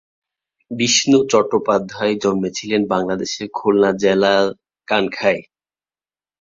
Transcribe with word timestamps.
বিষ্ণু 0.71 1.17
চট্টোপাধ্যায় 1.31 2.15
জন্মেছিলেন 2.23 2.81
বাংলাদেশের 2.93 3.47
খুলনা 3.53 3.89
জেলার 4.01 4.45
খানকায়। 4.87 5.41